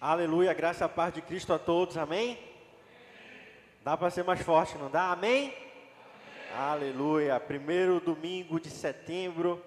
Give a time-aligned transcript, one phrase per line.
[0.00, 2.38] Aleluia, graça a paz de Cristo a todos, amém?
[3.82, 5.10] Dá para ser mais forte, não dá?
[5.10, 5.46] Amém?
[5.48, 5.54] amém?
[6.56, 9.60] Aleluia, primeiro domingo de setembro,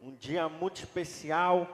[0.00, 1.68] um dia muito especial,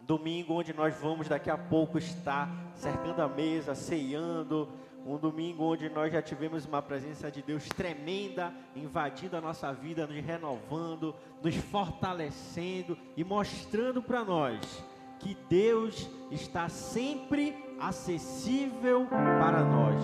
[0.00, 4.68] domingo onde nós vamos daqui a pouco estar cercando a mesa, ceando,
[5.06, 10.04] um domingo onde nós já tivemos uma presença de Deus tremenda, invadindo a nossa vida,
[10.04, 14.82] nos renovando, nos fortalecendo e mostrando para nós
[15.20, 20.02] que Deus está sempre acessível para nós.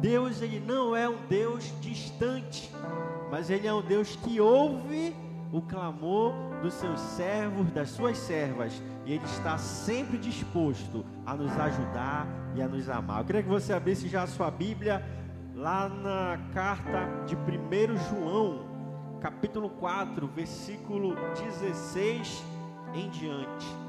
[0.00, 2.70] Deus ele não é um Deus distante,
[3.30, 5.14] mas ele é um Deus que ouve
[5.52, 11.52] o clamor dos seus servos, das suas servas, e ele está sempre disposto a nos
[11.58, 13.20] ajudar e a nos amar.
[13.20, 15.04] Eu queria que você abrisse já a sua Bíblia
[15.54, 18.66] lá na carta de 1 João,
[19.20, 22.44] capítulo 4, versículo 16
[22.94, 23.87] em diante.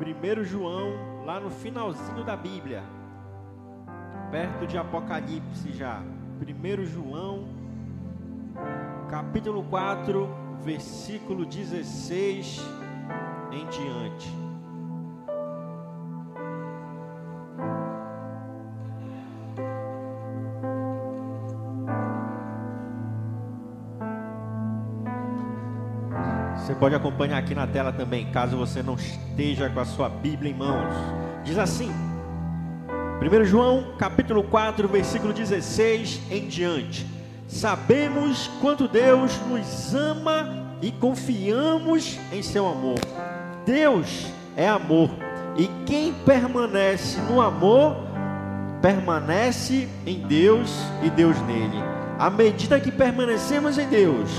[0.00, 2.82] 1 João, lá no finalzinho da Bíblia,
[4.30, 6.00] perto de Apocalipse já.
[6.40, 7.48] 1 João,
[9.10, 10.26] capítulo 4,
[10.62, 12.62] versículo 16
[13.52, 14.39] em diante.
[26.80, 30.54] Pode acompanhar aqui na tela também, caso você não esteja com a sua Bíblia em
[30.54, 30.94] mãos.
[31.44, 31.92] Diz assim:
[33.20, 37.06] 1 João, capítulo 4, versículo 16 em diante.
[37.46, 42.98] Sabemos quanto Deus nos ama e confiamos em seu amor.
[43.66, 45.10] Deus é amor,
[45.58, 47.96] e quem permanece no amor
[48.80, 51.76] permanece em Deus e Deus nele.
[52.18, 54.30] À medida que permanecemos em Deus,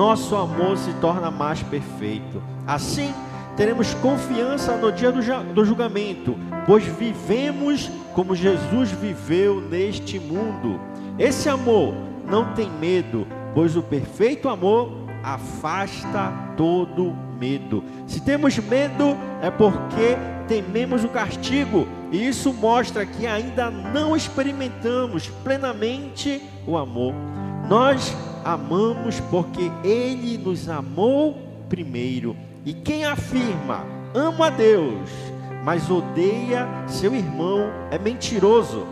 [0.00, 2.42] nosso amor se torna mais perfeito.
[2.66, 3.12] Assim,
[3.54, 6.34] teremos confiança no dia do julgamento,
[6.64, 10.80] pois vivemos como Jesus viveu neste mundo.
[11.18, 11.92] Esse amor
[12.26, 14.90] não tem medo, pois o perfeito amor
[15.22, 17.84] afasta todo medo.
[18.06, 20.16] Se temos medo, é porque
[20.48, 27.12] tememos o castigo, e isso mostra que ainda não experimentamos plenamente o amor.
[27.70, 28.12] Nós
[28.44, 31.38] amamos porque Ele nos amou
[31.68, 32.36] primeiro.
[32.66, 35.08] E quem afirma, ama a Deus,
[35.64, 38.84] mas odeia seu irmão, é mentiroso.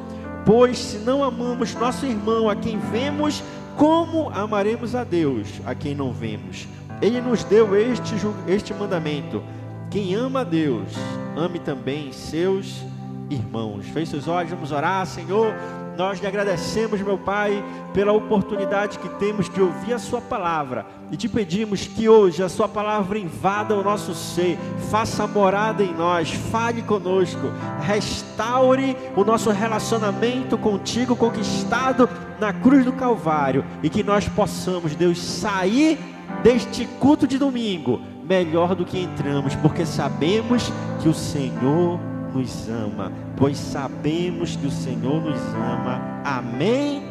[0.47, 3.43] Pois se não amamos nosso irmão a quem vemos,
[3.77, 6.69] como amaremos a Deus a quem não vemos?
[7.03, 8.15] Ele nos deu este,
[8.47, 9.43] este mandamento:
[9.91, 10.93] quem ama a Deus,
[11.37, 12.81] ame também seus
[13.28, 13.87] irmãos.
[13.87, 15.53] Feche seus olhos, vamos orar, Senhor.
[15.98, 17.60] Nós lhe agradecemos, meu Pai,
[17.92, 22.48] pela oportunidade que temos de ouvir a Sua palavra e te pedimos que hoje a
[22.48, 24.56] Sua palavra invada o nosso ser,
[24.92, 27.50] faça morada em nós, fale conosco,
[27.81, 35.20] restaure o nosso relacionamento contigo conquistado na cruz do Calvário e que nós possamos, Deus,
[35.20, 35.98] sair
[36.44, 40.72] deste culto de domingo melhor do que entramos, porque sabemos
[41.03, 41.98] que o Senhor
[42.34, 46.00] nos ama, pois sabemos que o Senhor nos ama.
[46.25, 47.03] Amém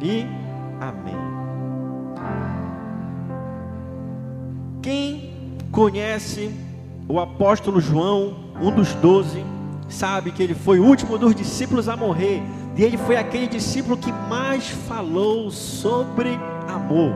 [0.00, 0.26] e
[0.80, 1.16] amém.
[4.82, 6.50] Quem conhece
[7.08, 9.44] o apóstolo João, um dos doze,
[9.88, 12.42] sabe que ele foi o último dos discípulos a morrer,
[12.76, 16.38] e ele foi aquele discípulo que mais falou sobre
[16.68, 17.14] amor.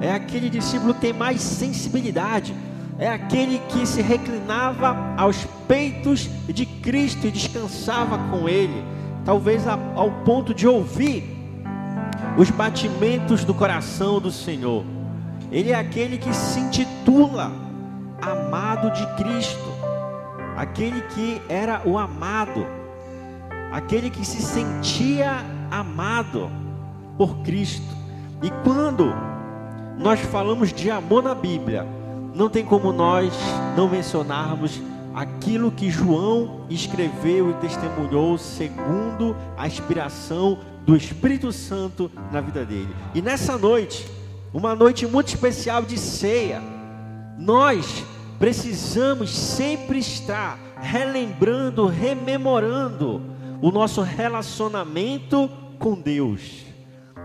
[0.00, 2.54] É aquele discípulo que tem mais sensibilidade
[3.02, 8.84] é aquele que se reclinava aos peitos de Cristo e descansava com Ele,
[9.24, 11.36] talvez ao ponto de ouvir
[12.38, 14.84] os batimentos do coração do Senhor.
[15.50, 17.50] Ele é aquele que se intitula
[18.20, 19.68] amado de Cristo,
[20.56, 22.64] aquele que era o amado,
[23.72, 26.48] aquele que se sentia amado
[27.18, 27.96] por Cristo.
[28.40, 29.12] E quando
[29.98, 31.84] nós falamos de amor na Bíblia,
[32.34, 33.32] não tem como nós
[33.76, 34.80] não mencionarmos
[35.14, 42.94] aquilo que João escreveu e testemunhou segundo a inspiração do Espírito Santo na vida dele.
[43.14, 44.06] E nessa noite,
[44.52, 46.62] uma noite muito especial de ceia,
[47.38, 48.04] nós
[48.38, 53.22] precisamos sempre estar relembrando, rememorando
[53.60, 55.48] o nosso relacionamento
[55.78, 56.64] com Deus.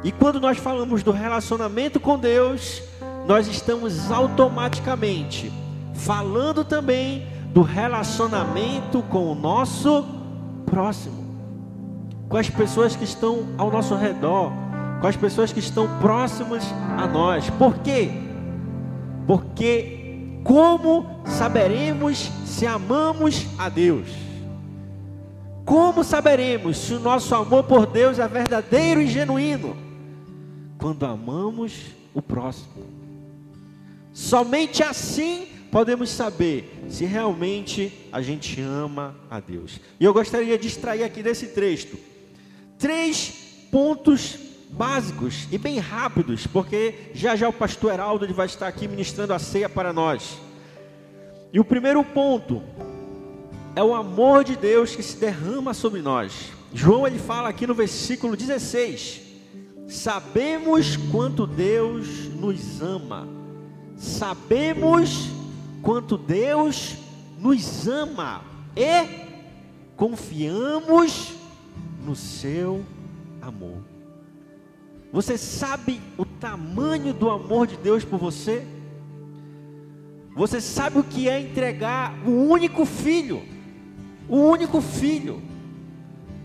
[0.04, 2.84] E quando nós falamos do relacionamento com Deus,
[3.28, 5.52] nós estamos automaticamente
[5.94, 10.06] falando também do relacionamento com o nosso
[10.66, 11.26] próximo,
[12.30, 14.52] com as pessoas que estão ao nosso redor,
[15.02, 16.64] com as pessoas que estão próximas
[16.98, 17.50] a nós.
[17.52, 18.12] Por quê?
[19.26, 24.08] Porque como saberemos se amamos a Deus.
[25.66, 29.76] Como saberemos se o nosso amor por Deus é verdadeiro e genuíno?
[30.78, 32.97] Quando amamos o próximo.
[34.18, 39.80] Somente assim podemos saber se realmente a gente ama a Deus.
[40.00, 42.00] E eu gostaria de extrair aqui desse texto
[42.80, 44.40] três pontos
[44.72, 49.40] básicos e bem rápidos, porque já já o pastor Heraldo vai estar aqui ministrando a
[49.40, 50.40] ceia para nós.
[51.54, 52.64] E o primeiro ponto
[53.76, 56.50] é o amor de Deus que se derrama sobre nós.
[56.74, 59.22] João ele fala aqui no versículo 16:
[59.88, 63.37] Sabemos quanto Deus nos ama.
[63.98, 65.30] Sabemos
[65.82, 66.98] quanto Deus
[67.40, 68.44] nos ama
[68.76, 69.26] e
[69.96, 71.34] confiamos
[72.06, 72.86] no seu
[73.42, 73.82] amor.
[75.12, 78.66] Você sabe o tamanho do amor de Deus por você?
[80.36, 83.42] Você sabe o que é entregar o único filho,
[84.30, 85.42] o único filho,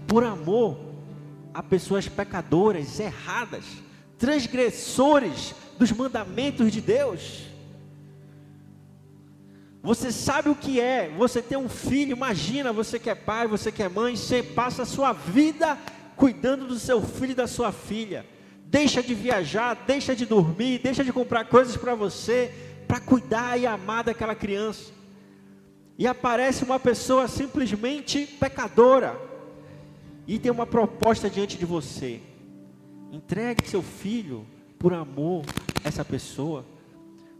[0.07, 0.79] por amor
[1.53, 3.65] a pessoas pecadoras, erradas,
[4.23, 7.43] transgressores dos mandamentos de Deus?
[9.83, 13.73] Você sabe o que é você ter um filho, imagina você que é pai, você
[13.73, 15.77] que é mãe, você passa a sua vida
[16.15, 18.25] cuidando do seu filho e da sua filha
[18.73, 22.51] deixa de viajar, deixa de dormir, deixa de comprar coisas para você,
[22.89, 24.91] para cuidar e amar daquela criança.
[25.99, 29.15] E aparece uma pessoa simplesmente pecadora,
[30.27, 32.23] e tem uma proposta diante de você:
[33.13, 34.47] entregue seu filho
[34.79, 35.45] por amor
[35.85, 36.65] a essa pessoa,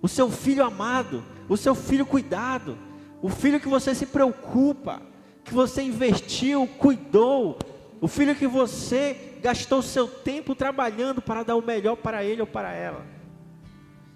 [0.03, 2.77] o seu filho amado, o seu filho cuidado,
[3.23, 5.01] o filho que você se preocupa,
[5.43, 7.59] que você investiu, cuidou,
[8.03, 12.47] o filho que você gastou seu tempo trabalhando para dar o melhor para ele ou
[12.47, 13.07] para ela.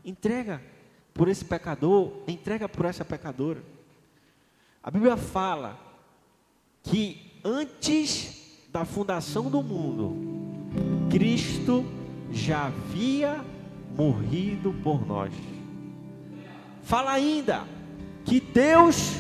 [0.05, 0.63] Entrega
[1.15, 3.63] por esse pecador, entrega por essa pecadora.
[4.83, 5.81] A Bíblia fala
[6.83, 10.36] que antes da fundação do mundo,
[11.17, 11.83] Cristo
[12.31, 13.41] já havia
[13.97, 15.33] morrido por nós.
[16.83, 17.63] Fala ainda
[18.23, 19.15] que Deus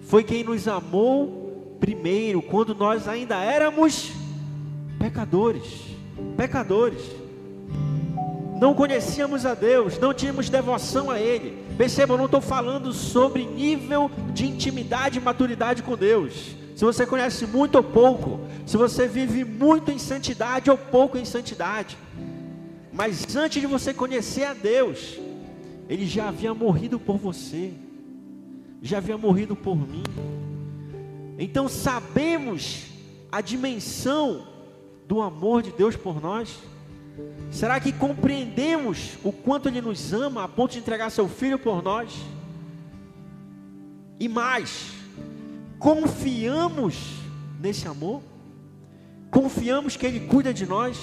[0.00, 4.10] foi quem nos amou primeiro, quando nós ainda éramos
[4.98, 5.62] pecadores,
[6.36, 7.02] pecadores.
[8.60, 11.56] Não conhecíamos a Deus, não tínhamos devoção a Ele.
[11.76, 16.56] Perceba, eu não estou falando sobre nível de intimidade e maturidade com Deus.
[16.78, 21.24] Se você conhece muito ou pouco, se você vive muito em santidade ou pouco em
[21.24, 21.98] santidade.
[22.92, 25.18] Mas antes de você conhecer a Deus,
[25.88, 27.72] Ele já havia morrido por você,
[28.80, 30.04] já havia morrido por mim.
[31.36, 32.84] Então sabemos
[33.32, 34.46] a dimensão
[35.08, 36.60] do amor de Deus por nós?
[37.50, 41.82] Será que compreendemos o quanto Ele nos ama a ponto de entregar Seu Filho por
[41.82, 42.14] nós?
[44.20, 44.97] E mais,
[45.78, 46.96] confiamos
[47.60, 48.22] nesse amor?
[49.30, 50.98] Confiamos que Ele cuida de nós?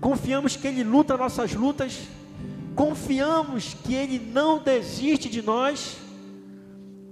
[0.00, 2.00] Confiamos que Ele luta nossas lutas?
[2.74, 5.96] Confiamos que Ele não desiste de nós?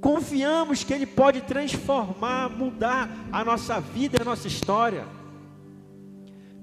[0.00, 5.04] Confiamos que Ele pode transformar, mudar a nossa vida, a nossa história?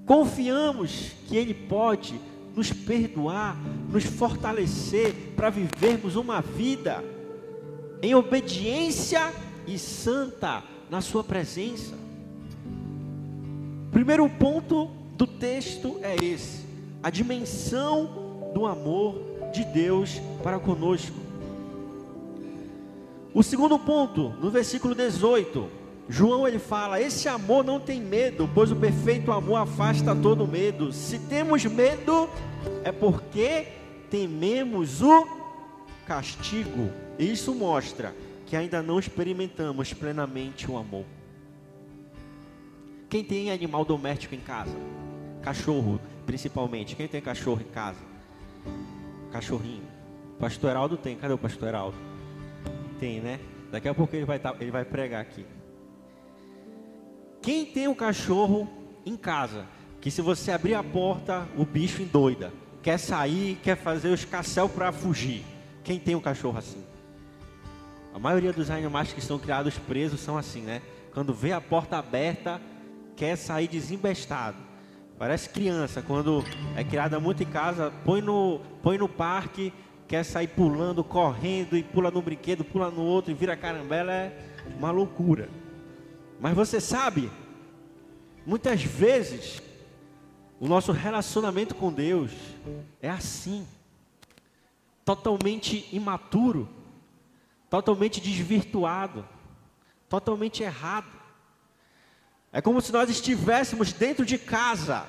[0.06, 2.18] Confiamos que Ele pode
[2.54, 3.56] nos perdoar,
[3.90, 7.04] nos fortalecer para vivermos uma vida
[8.00, 9.32] em obediência
[9.66, 11.94] e santa na Sua presença.
[13.90, 16.64] Primeiro ponto do texto é esse:
[17.02, 19.20] a dimensão do amor
[19.52, 21.16] de Deus para conosco.
[23.34, 25.68] O segundo ponto, no versículo 18,
[26.08, 30.92] João ele fala: esse amor não tem medo, pois o perfeito amor afasta todo medo.
[30.92, 32.28] Se temos medo,
[32.84, 33.66] é porque
[34.10, 35.26] tememos o
[36.06, 36.90] castigo.
[37.18, 38.14] Isso mostra
[38.46, 41.04] que ainda não experimentamos plenamente o amor.
[43.10, 44.76] Quem tem animal doméstico em casa?
[45.42, 46.94] Cachorro, principalmente.
[46.94, 48.00] Quem tem cachorro em casa?
[49.32, 49.84] Cachorrinho.
[50.38, 51.16] Pastor Heraldo tem.
[51.16, 51.96] Cadê o pastor Heraldo?
[53.00, 53.40] Tem, né?
[53.70, 55.44] Daqui a pouco ele vai, tá, ele vai pregar aqui.
[57.42, 58.68] Quem tem um cachorro
[59.04, 59.66] em casa,
[60.00, 64.68] que se você abrir a porta, o bicho endoida, quer sair, quer fazer o escassel
[64.68, 65.44] para fugir.
[65.82, 66.82] Quem tem um cachorro assim?
[68.16, 70.80] A maioria dos animais que são criados presos são assim, né?
[71.12, 72.58] Quando vê a porta aberta,
[73.14, 74.56] quer sair desembestado.
[75.18, 76.42] Parece criança, quando
[76.74, 79.70] é criada muito em casa, põe no, põe no parque,
[80.08, 84.32] quer sair pulando, correndo, e pula no brinquedo, pula no outro, e vira carambela, é
[84.78, 85.50] uma loucura.
[86.40, 87.30] Mas você sabe,
[88.46, 89.60] muitas vezes,
[90.58, 92.30] o nosso relacionamento com Deus
[93.02, 93.66] é assim,
[95.04, 96.75] totalmente imaturo,
[97.68, 99.26] totalmente desvirtuado,
[100.08, 101.10] totalmente errado.
[102.52, 105.06] É como se nós estivéssemos dentro de casa,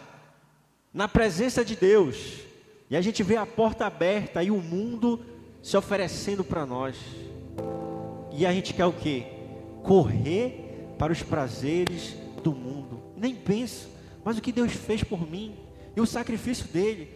[0.93, 2.39] na presença de Deus,
[2.89, 5.23] e a gente vê a porta aberta e o mundo
[5.61, 6.97] se oferecendo para nós.
[8.31, 9.27] E a gente quer o quê?
[9.83, 13.01] Correr para os prazeres do mundo.
[13.15, 13.89] Nem penso,
[14.23, 15.55] mas o que Deus fez por mim
[15.95, 17.13] e o sacrifício dele.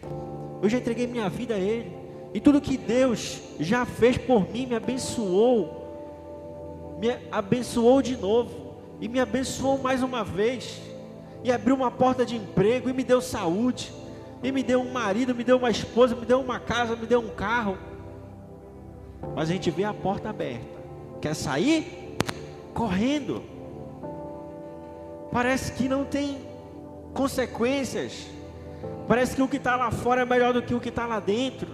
[0.62, 2.01] Eu já entreguei minha vida a ele.
[2.34, 5.80] E tudo que Deus já fez por mim me abençoou.
[6.98, 10.80] Me abençoou de novo e me abençoou mais uma vez.
[11.44, 13.92] E abriu uma porta de emprego e me deu saúde.
[14.42, 17.20] E me deu um marido, me deu uma esposa, me deu uma casa, me deu
[17.20, 17.78] um carro.
[19.34, 20.72] Mas a gente vê a porta aberta
[21.22, 22.18] quer sair
[22.74, 23.42] correndo.
[25.30, 26.38] Parece que não tem
[27.14, 28.26] consequências.
[29.06, 31.20] Parece que o que está lá fora é melhor do que o que está lá
[31.20, 31.68] dentro.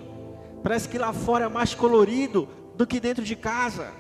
[0.63, 3.93] Parece que lá fora é mais colorido do que dentro de casa.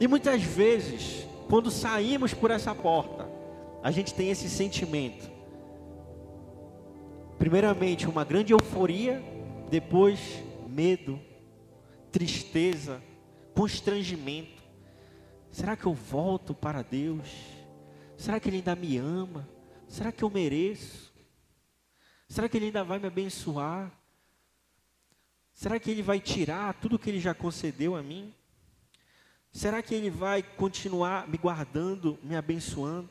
[0.00, 3.28] E muitas vezes, quando saímos por essa porta,
[3.82, 5.30] a gente tem esse sentimento.
[7.38, 9.22] Primeiramente, uma grande euforia,
[9.70, 11.18] depois medo,
[12.12, 13.02] tristeza,
[13.54, 14.62] constrangimento.
[15.50, 17.28] Será que eu volto para Deus?
[18.16, 19.48] Será que Ele ainda me ama?
[19.88, 21.07] Será que eu mereço?
[22.38, 23.90] Será que Ele ainda vai me abençoar?
[25.52, 28.32] Será que Ele vai tirar tudo que Ele já concedeu a mim?
[29.50, 33.10] Será que Ele vai continuar me guardando, me abençoando?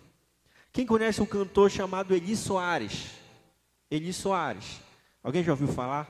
[0.72, 3.16] Quem conhece um cantor chamado Eli Soares?
[3.92, 4.80] Eli Soares.
[5.22, 6.08] Alguém já ouviu falar?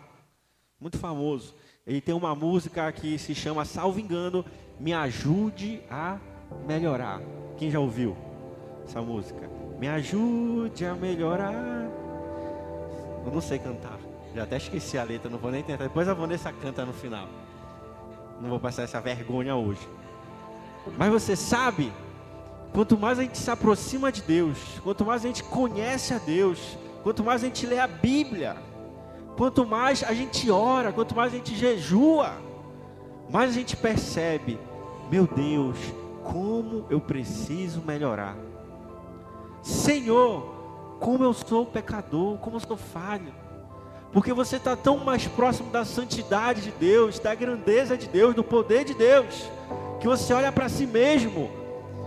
[0.79, 1.55] muito famoso.
[1.87, 4.45] Ele tem uma música que se chama, salvo engano,
[4.79, 6.19] Me Ajude a
[6.67, 7.19] Melhorar.
[7.57, 8.15] Quem já ouviu
[8.85, 9.49] essa música?
[9.79, 12.06] Me ajude a melhorar.
[13.27, 13.99] Eu não sei cantar.
[14.33, 15.83] Já até esqueci a letra, não vou nem tentar.
[15.83, 17.27] Depois a Vanessa canta no final.
[18.41, 19.87] Não vou passar essa vergonha hoje.
[20.97, 21.91] Mas você sabe,
[22.73, 26.77] quanto mais a gente se aproxima de Deus, quanto mais a gente conhece a Deus,
[27.03, 28.57] quanto mais a gente lê a Bíblia,
[29.37, 32.33] Quanto mais a gente ora, quanto mais a gente jejua,
[33.29, 34.59] mais a gente percebe,
[35.11, 35.77] meu Deus,
[36.23, 38.35] como eu preciso melhorar.
[39.61, 40.56] Senhor,
[40.99, 43.33] como eu sou pecador, como eu sou falho.
[44.11, 48.43] Porque você está tão mais próximo da santidade de Deus, da grandeza de Deus, do
[48.43, 49.49] poder de Deus,
[49.99, 51.49] que você olha para si mesmo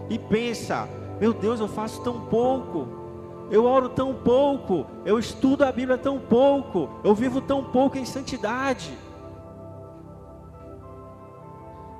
[0.08, 0.88] e pensa:
[1.20, 3.00] meu Deus, eu faço tão pouco
[3.50, 8.04] eu oro tão pouco, eu estudo a Bíblia tão pouco, eu vivo tão pouco em
[8.04, 8.96] santidade.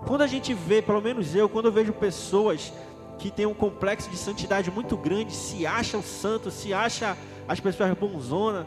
[0.07, 2.73] Quando a gente vê, pelo menos eu, quando eu vejo pessoas
[3.21, 7.15] que têm um complexo de santidade muito grande, se acham santos, se acham
[7.47, 8.67] as pessoas bonzona,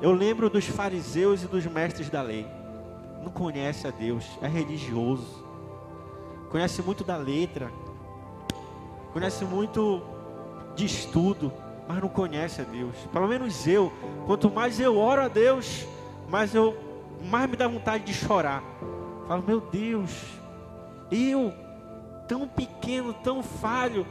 [0.00, 2.46] eu lembro dos fariseus e dos mestres da lei.
[3.20, 5.44] Não conhece a Deus, é religioso,
[6.48, 7.72] conhece muito da letra,
[9.12, 10.00] conhece muito
[10.76, 11.52] de estudo,
[11.88, 12.94] mas não conhece a Deus.
[13.12, 13.92] Pelo menos eu,
[14.26, 15.84] quanto mais eu oro a Deus,
[16.28, 16.76] mais eu
[17.24, 18.62] mais me dá vontade de chorar.
[19.26, 20.12] Falo, meu Deus,
[21.10, 21.52] eu
[22.28, 24.06] tão pequeno, tão falho,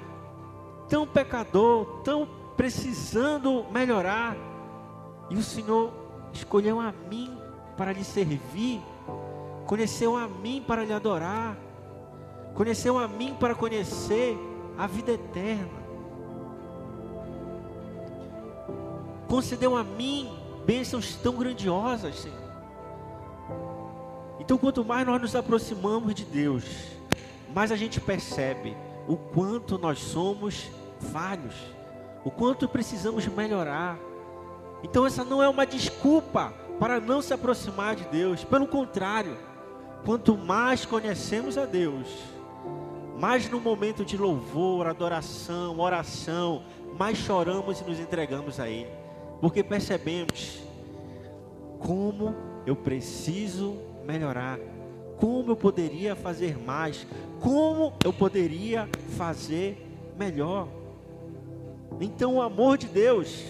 [0.89, 4.35] tão pecador, tão precisando melhorar,
[5.29, 5.93] e o Senhor
[6.33, 7.37] escolheu a mim
[7.77, 8.81] para lhe servir,
[9.65, 11.55] conheceu a mim para lhe adorar,
[12.55, 14.35] conheceu a mim para conhecer
[14.77, 15.87] a vida eterna.
[19.27, 20.29] concedeu a mim
[20.65, 22.47] bênçãos tão grandiosas, Senhor.
[24.39, 26.63] Então, quanto mais nós nos aproximamos de Deus,
[27.53, 28.75] mais a gente percebe
[29.07, 30.69] o quanto nós somos
[31.11, 31.55] falhos,
[32.23, 33.97] o quanto precisamos melhorar.
[34.83, 39.37] Então, essa não é uma desculpa para não se aproximar de Deus, pelo contrário,
[40.05, 42.07] quanto mais conhecemos a Deus,
[43.17, 46.63] mais no momento de louvor, adoração, oração,
[46.97, 48.91] mais choramos e nos entregamos a Ele.
[49.41, 50.61] Porque percebemos
[51.79, 52.35] como
[52.65, 54.59] eu preciso melhorar,
[55.17, 57.05] como eu poderia fazer mais,
[57.41, 59.85] como eu poderia fazer
[60.17, 60.67] melhor.
[61.99, 63.43] Então, o amor de Deus,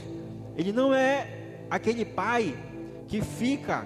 [0.55, 2.57] ele não é aquele pai
[3.07, 3.85] que fica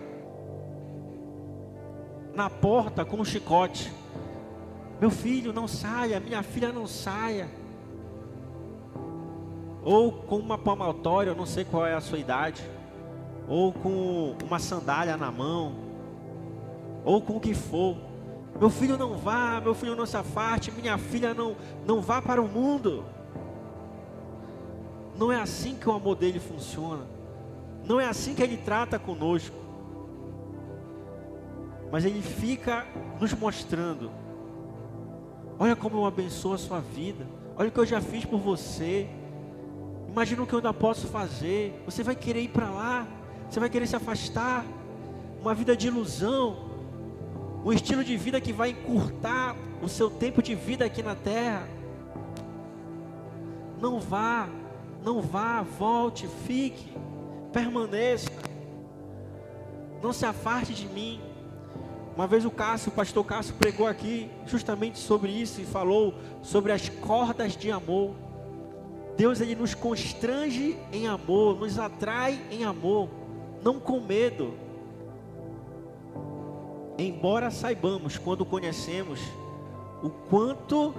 [2.33, 3.91] na porta com um chicote.
[4.99, 7.49] Meu filho não saia, minha filha não saia
[9.83, 12.63] ou com uma palmatória, eu não sei qual é a sua idade,
[13.47, 15.73] ou com uma sandália na mão,
[17.03, 17.97] ou com o que for.
[18.59, 21.55] Meu filho não vá, meu filho não se afaste, minha filha não,
[21.85, 23.03] não vá para o mundo.
[25.17, 27.05] Não é assim que o amor dele funciona.
[27.85, 29.61] Não é assim que ele trata conosco.
[31.91, 32.87] Mas Ele fica
[33.19, 34.09] nos mostrando:
[35.59, 37.27] olha como eu abençoo a sua vida,
[37.57, 39.07] olha o que eu já fiz por você.
[40.09, 41.81] Imagina o que eu ainda posso fazer.
[41.85, 43.07] Você vai querer ir para lá,
[43.49, 44.65] você vai querer se afastar.
[45.41, 46.70] Uma vida de ilusão,
[47.63, 51.67] um estilo de vida que vai encurtar o seu tempo de vida aqui na terra.
[53.79, 54.49] Não vá,
[55.03, 56.91] não vá, volte, fique,
[57.51, 58.29] permaneça.
[60.01, 61.21] Não se afaste de mim.
[62.15, 66.71] Uma vez o Cássio, o pastor Cássio pregou aqui justamente sobre isso e falou sobre
[66.71, 68.13] as cordas de amor.
[69.15, 73.09] Deus ele nos constrange em amor, nos atrai em amor,
[73.63, 74.53] não com medo.
[76.97, 79.19] Embora saibamos quando conhecemos
[80.03, 80.93] o quanto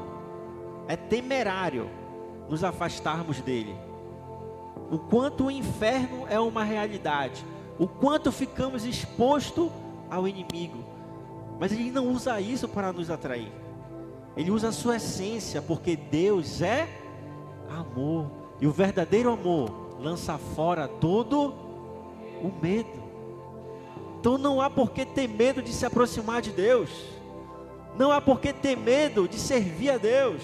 [0.88, 1.88] é temerário
[2.48, 3.74] nos afastarmos dele.
[4.90, 7.44] O quanto o inferno é uma realidade,
[7.78, 9.70] o quanto ficamos expostos
[10.10, 10.84] ao inimigo.
[11.58, 13.50] Mas ele não usa isso para nos atrair.
[14.36, 16.88] Ele usa a sua essência, porque Deus é
[17.70, 18.30] amor.
[18.60, 21.54] E o verdadeiro amor lança fora todo
[22.42, 23.01] o medo.
[24.22, 26.88] Então não há por que ter medo de se aproximar de Deus.
[27.98, 30.40] Não há por que ter medo de servir a Deus.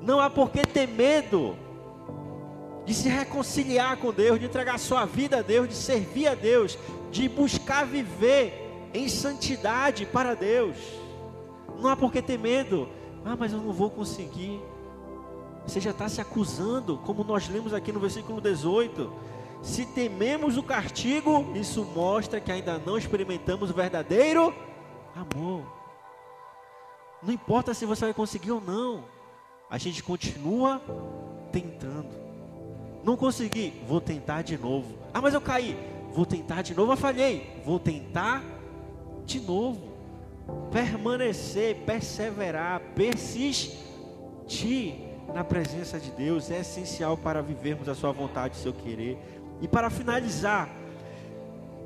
[0.00, 1.56] Não há por que ter medo
[2.84, 6.76] de se reconciliar com Deus, de entregar sua vida a Deus, de servir a Deus,
[7.12, 10.76] de buscar viver em santidade para Deus.
[11.78, 12.88] Não há por que ter medo.
[13.24, 14.60] Ah, mas eu não vou conseguir.
[15.64, 19.12] Você já está se acusando, como nós lemos aqui no versículo 18.
[19.64, 24.54] Se tememos o castigo, isso mostra que ainda não experimentamos o verdadeiro
[25.16, 25.64] amor.
[27.22, 29.04] Não importa se você vai conseguir ou não.
[29.70, 30.82] A gente continua
[31.50, 32.10] tentando.
[33.02, 34.98] Não consegui, vou tentar de novo.
[35.14, 35.78] Ah, mas eu caí.
[36.12, 37.62] Vou tentar de novo, eu falhei.
[37.64, 38.44] Vou tentar
[39.24, 39.94] de novo.
[40.70, 43.64] Permanecer, perseverar, persistir
[45.32, 49.18] na presença de Deus é essencial para vivermos a sua vontade, o seu querer.
[49.60, 50.68] E para finalizar,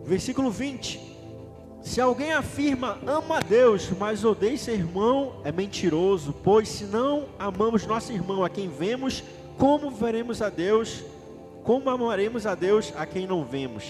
[0.04, 1.08] versículo 20.
[1.82, 7.26] Se alguém afirma ama a Deus, mas odeia seu irmão, é mentiroso, pois se não
[7.38, 9.22] amamos nosso irmão a quem vemos,
[9.56, 11.02] como veremos a Deus?
[11.62, 13.84] Como amaremos a Deus a quem não vemos?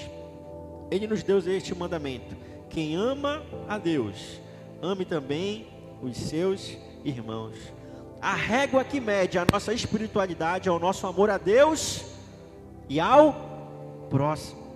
[0.90, 2.36] Ele nos deu este mandamento:
[2.68, 4.40] quem ama a Deus,
[4.82, 5.66] ame também
[6.02, 7.56] os seus irmãos.
[8.20, 12.04] A régua que mede a nossa espiritualidade é o nosso amor a Deus
[12.88, 13.47] e ao
[14.08, 14.68] próximo.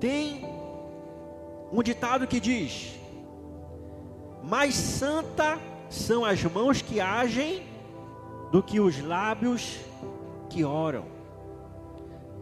[0.00, 0.44] Tem
[1.72, 2.98] um ditado que diz:
[4.42, 7.62] Mais santa são as mãos que agem
[8.52, 9.78] do que os lábios
[10.48, 11.04] que oram.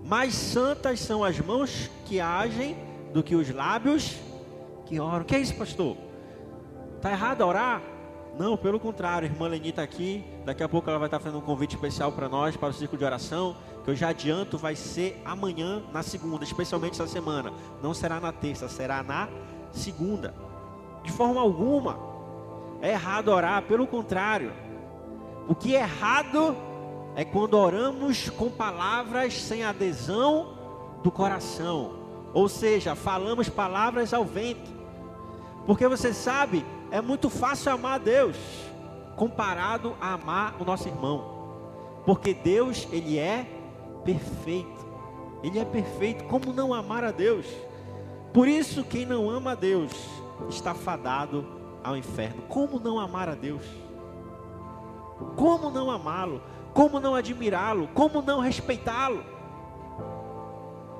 [0.04, 2.76] Mais santas são as mãos que agem
[3.12, 4.16] do que os lábios
[4.84, 5.22] que oram.
[5.22, 5.96] O que é isso, pastor?
[6.96, 7.82] Está errado orar?
[8.38, 10.24] Não, pelo contrário, irmã Leni está aqui.
[10.44, 12.98] Daqui a pouco ela vai estar fazendo um convite especial para nós, para o círculo
[12.98, 13.56] de oração.
[13.86, 17.52] Que eu já adianto, vai ser amanhã, na segunda, especialmente essa semana.
[17.80, 19.28] Não será na terça, será na
[19.70, 20.34] segunda.
[21.04, 21.96] De forma alguma,
[22.82, 24.52] é errado orar, pelo contrário.
[25.46, 26.56] O que é errado
[27.14, 30.58] é quando oramos com palavras sem adesão
[31.04, 31.92] do coração.
[32.34, 34.68] Ou seja, falamos palavras ao vento.
[35.64, 38.36] Porque você sabe, é muito fácil amar a Deus
[39.14, 41.36] comparado a amar o nosso irmão.
[42.04, 43.55] Porque Deus, ele é
[44.04, 44.86] perfeito.
[45.42, 46.24] Ele é perfeito.
[46.24, 47.46] Como não amar a Deus?
[48.32, 49.92] Por isso, quem não ama a Deus
[50.48, 51.46] está fadado
[51.82, 52.42] ao inferno.
[52.48, 53.62] Como não amar a Deus?
[55.36, 56.42] Como não amá-lo?
[56.74, 57.88] Como não admirá-lo?
[57.94, 59.24] Como não respeitá-lo?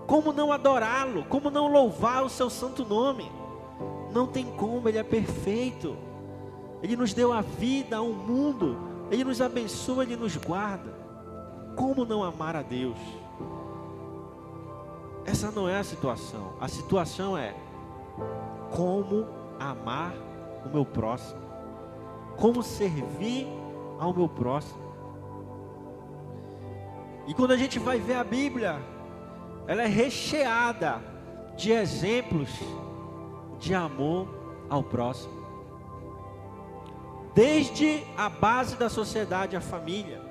[0.06, 1.24] Como não adorá-lo?
[1.24, 3.30] Como não louvar o seu santo nome?
[4.12, 5.96] Não tem como, Ele é perfeito.
[6.82, 8.78] Ele nos deu a vida, o mundo.
[9.10, 11.05] Ele nos abençoa, Ele nos guarda.
[11.76, 12.98] Como não amar a Deus?
[15.26, 16.54] Essa não é a situação.
[16.58, 17.54] A situação é
[18.74, 19.26] como
[19.60, 20.14] amar
[20.64, 21.40] o meu próximo.
[22.36, 23.46] Como servir
[23.98, 24.86] ao meu próximo.
[27.26, 28.80] E quando a gente vai ver a Bíblia,
[29.66, 31.02] ela é recheada
[31.56, 32.50] de exemplos
[33.58, 34.28] de amor
[34.70, 35.34] ao próximo.
[37.34, 40.25] Desde a base da sociedade, a família.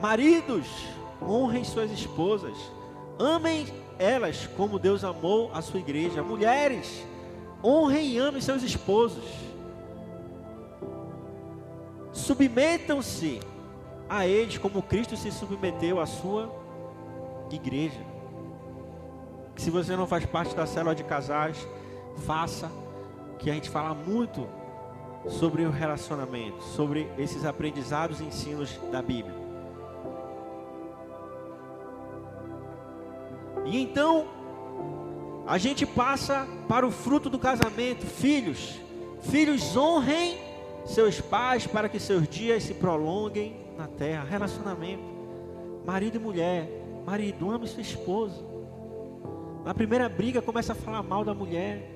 [0.00, 0.66] Maridos,
[1.22, 2.56] honrem suas esposas.
[3.18, 3.66] Amem
[3.98, 6.22] elas como Deus amou a sua igreja.
[6.22, 7.04] Mulheres,
[7.62, 9.24] honrem e amem seus esposos.
[12.12, 13.40] Submetam-se
[14.08, 16.50] a eles como Cristo se submeteu à sua
[17.50, 18.00] igreja.
[19.56, 21.68] se você não faz parte da célula de casais,
[22.24, 22.70] faça,
[23.38, 24.48] que a gente fala muito
[25.28, 29.39] sobre o relacionamento, sobre esses aprendizados e ensinos da Bíblia.
[33.70, 34.26] E então,
[35.46, 38.80] a gente passa para o fruto do casamento, filhos.
[39.22, 40.38] Filhos honrem
[40.84, 44.24] seus pais para que seus dias se prolonguem na terra.
[44.24, 45.04] Relacionamento,
[45.86, 46.68] marido e mulher,
[47.06, 48.44] marido ama sua esposa.
[49.64, 51.94] Na primeira briga começa a falar mal da mulher.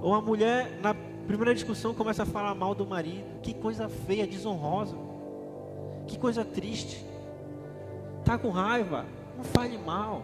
[0.00, 0.94] Ou a mulher, na
[1.26, 3.40] primeira discussão, começa a falar mal do marido.
[3.42, 4.96] Que coisa feia, desonrosa.
[6.06, 7.04] Que coisa triste.
[8.24, 9.06] Tá com raiva?
[9.40, 10.22] Não fale mal.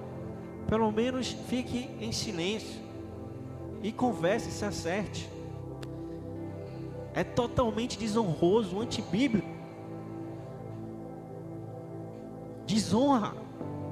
[0.68, 2.82] Pelo menos fique em silêncio.
[3.82, 5.26] E converse, se acerte.
[7.14, 9.48] É totalmente desonroso, antibíblico.
[12.66, 13.32] Desonra.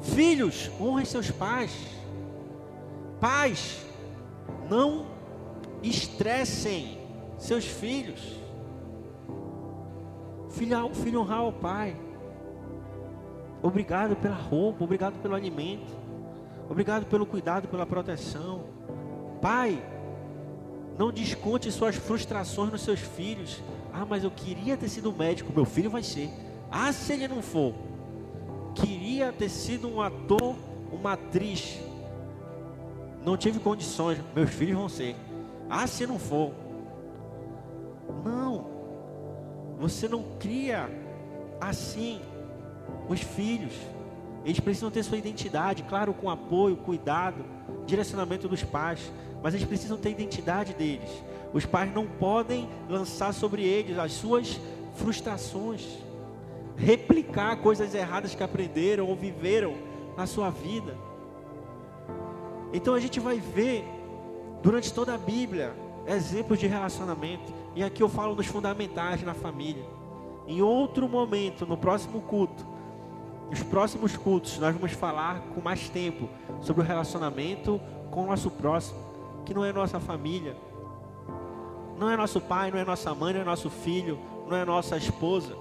[0.03, 1.73] Filhos, honrem seus pais.
[3.19, 3.83] Pais,
[4.69, 5.07] não
[5.83, 6.99] estressem
[7.39, 8.21] seus filhos.
[10.51, 11.97] Filho, filho honrar o pai.
[13.65, 15.91] Obrigado pela roupa, obrigado pelo alimento,
[16.69, 18.65] obrigado pelo cuidado, pela proteção.
[19.41, 19.83] Pai,
[20.99, 23.63] não desconte suas frustrações nos seus filhos.
[23.91, 26.29] Ah, mas eu queria ter sido médico, meu filho vai ser.
[26.71, 27.73] Ah, se ele não for.
[28.75, 30.55] Queria ter sido um ator,
[30.93, 31.81] uma atriz.
[33.25, 35.17] Não tive condições, meus filhos vão ser.
[35.71, 36.53] Ah, se não for.
[38.23, 38.67] Não.
[39.79, 40.87] Você não cria
[41.59, 42.21] assim
[43.09, 43.73] os filhos.
[44.45, 47.45] Eles precisam ter sua identidade, claro, com apoio, cuidado,
[47.87, 49.11] direcionamento dos pais,
[49.43, 51.11] mas eles precisam ter a identidade deles.
[51.53, 54.61] Os pais não podem lançar sobre eles as suas
[54.95, 55.87] frustrações,
[56.77, 59.75] replicar coisas erradas que aprenderam ou viveram
[60.17, 60.97] na sua vida.
[62.73, 63.85] Então a gente vai ver
[64.63, 65.73] durante toda a Bíblia
[66.07, 69.85] exemplos de relacionamento, e aqui eu falo dos fundamentais na família.
[70.47, 72.74] Em outro momento, no próximo culto,
[73.51, 76.29] nos próximos cultos, nós vamos falar com mais tempo
[76.61, 77.81] sobre o relacionamento
[78.11, 78.99] com o nosso próximo,
[79.45, 80.57] que não é nossa família,
[81.99, 84.97] não é nosso pai, não é nossa mãe, não é nosso filho, não é nossa
[84.97, 85.57] esposa.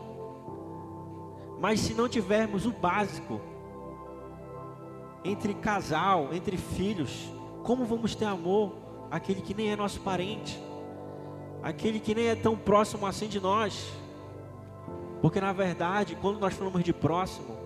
[1.60, 3.40] Mas se não tivermos o básico
[5.24, 7.30] entre casal, entre filhos,
[7.64, 8.74] como vamos ter amor
[9.10, 10.62] aquele que nem é nosso parente,
[11.62, 13.90] aquele que nem é tão próximo assim de nós?
[15.22, 17.63] Porque na verdade, quando nós falamos de próximo,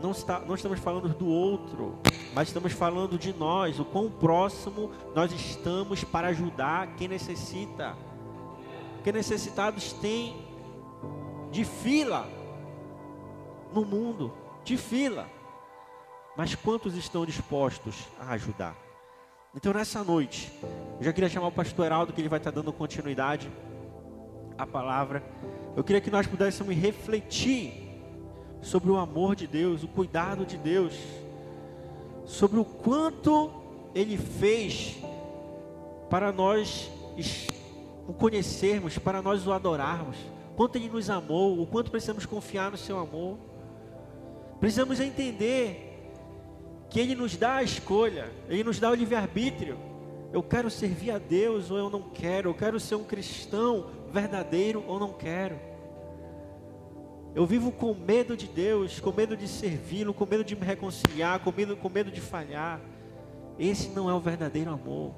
[0.00, 1.98] não, está, não estamos falando do outro,
[2.34, 7.96] mas estamos falando de nós, o quão próximo nós estamos para ajudar quem necessita.
[8.94, 10.46] Porque necessitados tem
[11.50, 12.28] de fila
[13.72, 14.32] no mundo,
[14.64, 15.26] de fila.
[16.36, 18.76] Mas quantos estão dispostos a ajudar?
[19.54, 20.52] Então nessa noite,
[20.98, 23.50] eu já queria chamar o pastor Heraldo, que ele vai estar dando continuidade
[24.56, 25.24] à palavra.
[25.76, 27.87] Eu queria que nós pudéssemos refletir
[28.60, 30.94] sobre o amor de Deus, o cuidado de Deus,
[32.24, 33.50] sobre o quanto
[33.94, 34.96] Ele fez
[36.10, 36.90] para nós
[38.06, 40.16] o conhecermos, para nós o adorarmos,
[40.56, 43.36] quanto Ele nos amou, o quanto precisamos confiar no Seu amor.
[44.60, 46.10] Precisamos entender
[46.90, 49.78] que Ele nos dá a escolha, Ele nos dá o livre-arbítrio.
[50.32, 54.84] Eu quero servir a Deus ou eu não quero, eu quero ser um cristão verdadeiro
[54.86, 55.58] ou não quero.
[57.38, 61.38] Eu vivo com medo de Deus, com medo de servi-lo, com medo de me reconciliar,
[61.38, 62.80] com medo, com medo de falhar.
[63.56, 65.14] Esse não é o verdadeiro amor.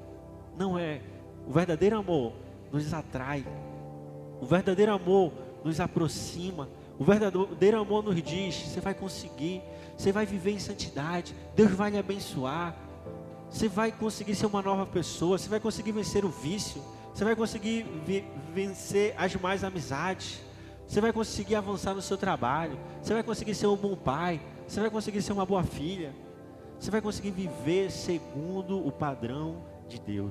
[0.55, 1.01] Não é.
[1.47, 2.33] O verdadeiro amor
[2.71, 3.43] nos atrai.
[4.39, 6.69] O verdadeiro amor nos aproxima.
[6.99, 9.63] O verdadeiro amor nos diz: você vai conseguir,
[9.97, 12.75] você vai viver em santidade, Deus vai lhe abençoar.
[13.49, 17.35] Você vai conseguir ser uma nova pessoa, você vai conseguir vencer o vício, você vai
[17.35, 17.83] conseguir
[18.53, 20.50] vencer as mais amizades.
[20.91, 22.77] Você vai conseguir avançar no seu trabalho.
[23.01, 24.41] Você vai conseguir ser um bom pai.
[24.67, 26.13] Você vai conseguir ser uma boa filha.
[26.77, 30.29] Você vai conseguir viver segundo o padrão de Deus.